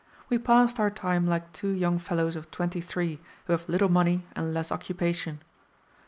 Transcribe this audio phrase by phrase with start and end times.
[0.29, 4.25] We passed our time like two young fellows of twenty three who have little money
[4.35, 5.41] and less occupation.